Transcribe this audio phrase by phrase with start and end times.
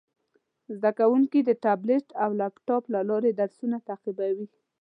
[0.75, 4.47] زده کوونکي د ټابلیټ او لپټاپ له لارې درسونه تعقیبوي.